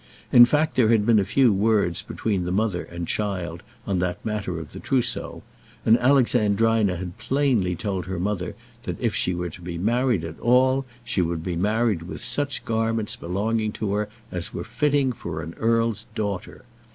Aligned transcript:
In 0.31 0.45
fact 0.45 0.75
there 0.77 0.89
had 0.89 1.05
been 1.05 1.19
a 1.19 1.23
few 1.23 1.53
words 1.53 2.01
between 2.01 2.45
the 2.45 2.51
mother 2.51 2.85
and 2.85 3.07
child 3.07 3.61
on 3.85 3.99
that 3.99 4.25
matter 4.25 4.59
of 4.59 4.71
the 4.71 4.79
trousseau, 4.79 5.43
and 5.85 5.95
Alexandrina 5.99 6.95
had 6.95 7.19
plainly 7.19 7.75
told 7.75 8.07
her 8.07 8.17
mother 8.19 8.55
that 8.85 8.99
if 8.99 9.13
she 9.13 9.35
were 9.35 9.51
to 9.51 9.61
be 9.61 9.77
married 9.77 10.23
at 10.23 10.39
all 10.39 10.87
she 11.03 11.21
would 11.21 11.43
be 11.43 11.55
married 11.55 12.01
with 12.01 12.23
such 12.25 12.65
garments 12.65 13.15
belonging 13.15 13.71
to 13.73 13.93
her 13.93 14.09
as 14.31 14.51
were 14.55 14.63
fitting 14.63 15.11
for 15.13 15.43
an 15.43 15.53
earl's 15.59 16.07
daughter. 16.15 16.63